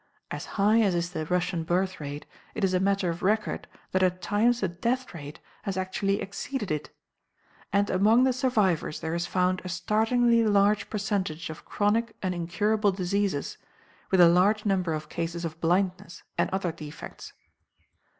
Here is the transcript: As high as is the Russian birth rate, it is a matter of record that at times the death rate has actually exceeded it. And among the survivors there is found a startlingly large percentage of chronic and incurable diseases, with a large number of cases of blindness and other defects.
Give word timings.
As 0.31 0.47
high 0.57 0.81
as 0.81 0.95
is 0.95 1.11
the 1.11 1.27
Russian 1.27 1.63
birth 1.63 1.99
rate, 1.99 2.25
it 2.55 2.63
is 2.63 2.73
a 2.73 2.79
matter 2.79 3.11
of 3.11 3.21
record 3.21 3.67
that 3.91 4.01
at 4.01 4.19
times 4.19 4.61
the 4.61 4.67
death 4.67 5.13
rate 5.13 5.39
has 5.61 5.77
actually 5.77 6.19
exceeded 6.19 6.71
it. 6.71 6.89
And 7.71 7.87
among 7.91 8.23
the 8.23 8.33
survivors 8.33 8.99
there 8.99 9.13
is 9.13 9.27
found 9.27 9.61
a 9.63 9.69
startlingly 9.69 10.43
large 10.43 10.89
percentage 10.89 11.51
of 11.51 11.65
chronic 11.65 12.15
and 12.23 12.33
incurable 12.33 12.91
diseases, 12.91 13.59
with 14.09 14.19
a 14.19 14.27
large 14.27 14.65
number 14.65 14.93
of 14.95 15.07
cases 15.07 15.45
of 15.45 15.61
blindness 15.61 16.23
and 16.35 16.49
other 16.49 16.71
defects. 16.71 17.33